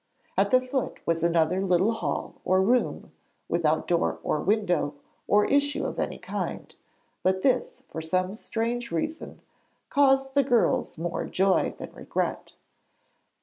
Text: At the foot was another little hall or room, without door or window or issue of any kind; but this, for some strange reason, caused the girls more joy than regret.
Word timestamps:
At 0.35 0.49
the 0.49 0.59
foot 0.59 0.97
was 1.05 1.21
another 1.21 1.61
little 1.61 1.91
hall 1.91 2.33
or 2.43 2.59
room, 2.59 3.11
without 3.47 3.87
door 3.87 4.17
or 4.23 4.39
window 4.39 4.95
or 5.27 5.45
issue 5.45 5.85
of 5.85 5.99
any 5.99 6.17
kind; 6.17 6.75
but 7.21 7.43
this, 7.43 7.83
for 7.87 8.01
some 8.01 8.33
strange 8.33 8.91
reason, 8.91 9.41
caused 9.91 10.33
the 10.33 10.41
girls 10.43 10.97
more 10.97 11.25
joy 11.25 11.75
than 11.77 11.91
regret. 11.93 12.53